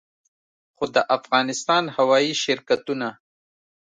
[0.75, 3.07] خو د افغانستان هوايي شرکتونه